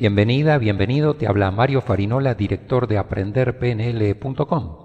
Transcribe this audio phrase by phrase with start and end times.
[0.00, 4.76] Bienvenida, bienvenido, te habla Mario Farinola, director de aprenderpnl.com.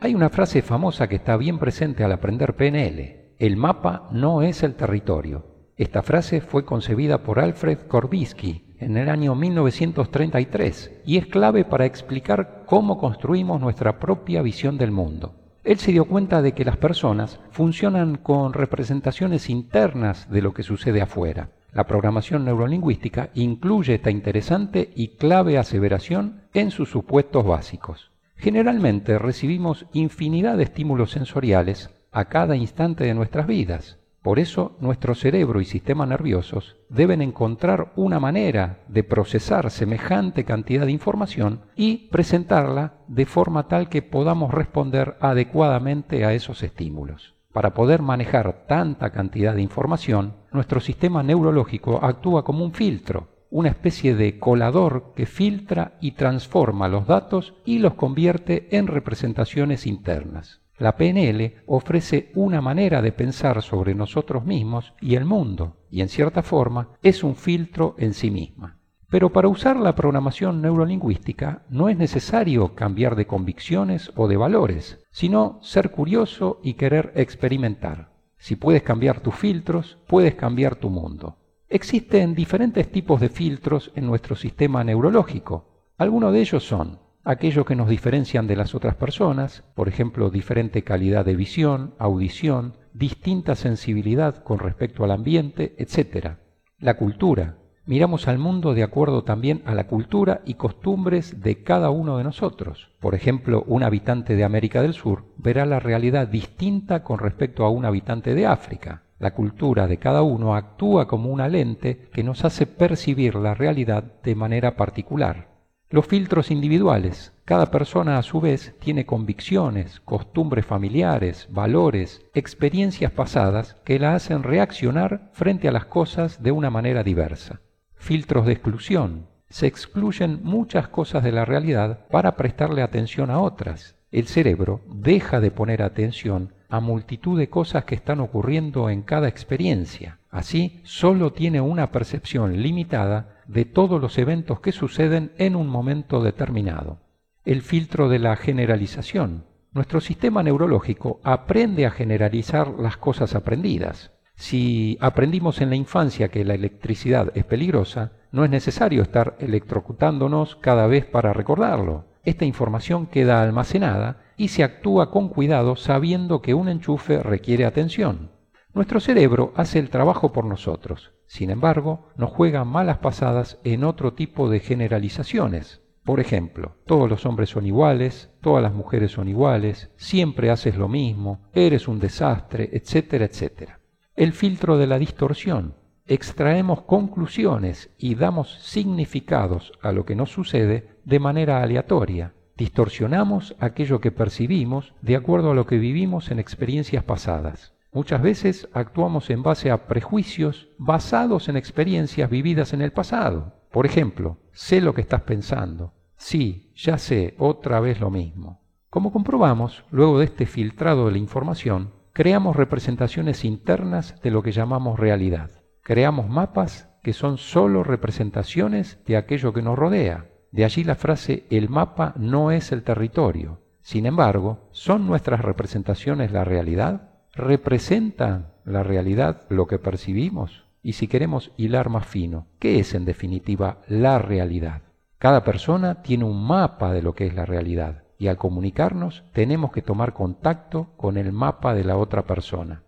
[0.00, 3.36] Hay una frase famosa que está bien presente al aprender PNL.
[3.38, 5.46] El mapa no es el territorio.
[5.76, 11.86] Esta frase fue concebida por Alfred Korbisky en el año 1933 y es clave para
[11.86, 15.36] explicar cómo construimos nuestra propia visión del mundo.
[15.62, 20.64] Él se dio cuenta de que las personas funcionan con representaciones internas de lo que
[20.64, 21.50] sucede afuera.
[21.74, 28.12] La programación neurolingüística incluye esta interesante y clave aseveración en sus supuestos básicos.
[28.36, 33.98] Generalmente recibimos infinidad de estímulos sensoriales a cada instante de nuestras vidas.
[34.22, 40.86] Por eso nuestro cerebro y sistema nerviosos deben encontrar una manera de procesar semejante cantidad
[40.86, 47.34] de información y presentarla de forma tal que podamos responder adecuadamente a esos estímulos.
[47.54, 53.68] Para poder manejar tanta cantidad de información, nuestro sistema neurológico actúa como un filtro, una
[53.68, 60.62] especie de colador que filtra y transforma los datos y los convierte en representaciones internas.
[60.78, 66.08] La PNL ofrece una manera de pensar sobre nosotros mismos y el mundo, y en
[66.08, 68.80] cierta forma es un filtro en sí misma.
[69.14, 75.06] Pero para usar la programación neurolingüística no es necesario cambiar de convicciones o de valores,
[75.12, 78.10] sino ser curioso y querer experimentar.
[78.38, 81.36] Si puedes cambiar tus filtros, puedes cambiar tu mundo.
[81.68, 85.92] Existen diferentes tipos de filtros en nuestro sistema neurológico.
[85.96, 90.82] Algunos de ellos son aquellos que nos diferencian de las otras personas, por ejemplo, diferente
[90.82, 96.38] calidad de visión, audición, distinta sensibilidad con respecto al ambiente, etc.
[96.80, 101.90] La cultura, miramos al mundo de acuerdo también a la cultura y costumbres de cada
[101.90, 102.88] uno de nosotros.
[102.98, 107.70] Por ejemplo, un habitante de América del Sur verá la realidad distinta con respecto a
[107.70, 109.02] un habitante de África.
[109.18, 114.04] La cultura de cada uno actúa como una lente que nos hace percibir la realidad
[114.22, 115.48] de manera particular.
[115.90, 117.32] Los filtros individuales.
[117.44, 124.42] Cada persona a su vez tiene convicciones, costumbres familiares, valores, experiencias pasadas que la hacen
[124.42, 127.60] reaccionar frente a las cosas de una manera diversa
[128.04, 129.26] filtros de exclusión.
[129.48, 133.96] Se excluyen muchas cosas de la realidad para prestarle atención a otras.
[134.12, 139.28] El cerebro deja de poner atención a multitud de cosas que están ocurriendo en cada
[139.28, 140.18] experiencia.
[140.30, 146.22] Así, solo tiene una percepción limitada de todos los eventos que suceden en un momento
[146.22, 146.98] determinado.
[147.44, 149.46] El filtro de la generalización.
[149.72, 154.13] Nuestro sistema neurológico aprende a generalizar las cosas aprendidas.
[154.36, 160.56] Si aprendimos en la infancia que la electricidad es peligrosa, no es necesario estar electrocutándonos
[160.56, 162.06] cada vez para recordarlo.
[162.24, 168.32] Esta información queda almacenada y se actúa con cuidado sabiendo que un enchufe requiere atención.
[168.72, 171.12] Nuestro cerebro hace el trabajo por nosotros.
[171.26, 175.80] Sin embargo, nos juega malas pasadas en otro tipo de generalizaciones.
[176.02, 180.88] Por ejemplo, todos los hombres son iguales, todas las mujeres son iguales, siempre haces lo
[180.88, 183.78] mismo, eres un desastre, etcétera, etcétera
[184.16, 185.74] el filtro de la distorsión.
[186.06, 192.32] Extraemos conclusiones y damos significados a lo que nos sucede de manera aleatoria.
[192.56, 197.72] Distorsionamos aquello que percibimos de acuerdo a lo que vivimos en experiencias pasadas.
[197.92, 203.54] Muchas veces actuamos en base a prejuicios basados en experiencias vividas en el pasado.
[203.72, 205.92] Por ejemplo, sé lo que estás pensando.
[206.16, 208.60] Sí, ya sé, otra vez lo mismo.
[208.90, 214.52] Como comprobamos, luego de este filtrado de la información, creamos representaciones internas de lo que
[214.52, 215.50] llamamos realidad.
[215.82, 220.28] Creamos mapas que son sólo representaciones de aquello que nos rodea.
[220.52, 223.58] De allí la frase el mapa no es el territorio.
[223.82, 227.10] Sin embargo, ¿son nuestras representaciones la realidad?
[227.32, 230.66] ¿Representan la realidad lo que percibimos?
[230.82, 234.82] Y si queremos hilar más fino, ¿qué es en definitiva la realidad?
[235.18, 239.72] Cada persona tiene un mapa de lo que es la realidad y al comunicarnos tenemos
[239.72, 242.82] que tomar contacto con el mapa de la otra persona.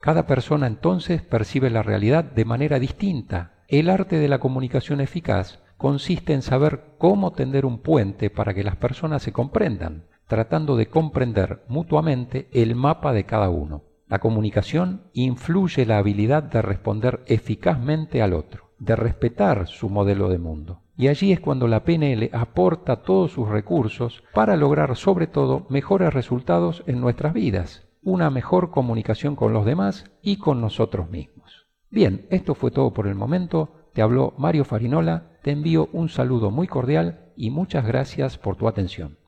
[0.00, 3.52] Cada persona entonces percibe la realidad de manera distinta.
[3.68, 8.64] El arte de la comunicación eficaz consiste en saber cómo tender un puente para que
[8.64, 13.84] las personas se comprendan, tratando de comprender mutuamente el mapa de cada uno.
[14.08, 20.38] La comunicación influye la habilidad de responder eficazmente al otro, de respetar su modelo de
[20.38, 20.82] mundo.
[21.02, 26.14] Y allí es cuando la PNL aporta todos sus recursos para lograr sobre todo mejores
[26.14, 31.66] resultados en nuestras vidas, una mejor comunicación con los demás y con nosotros mismos.
[31.90, 33.88] Bien, esto fue todo por el momento.
[33.94, 38.68] Te habló Mario Farinola, te envío un saludo muy cordial y muchas gracias por tu
[38.68, 39.18] atención.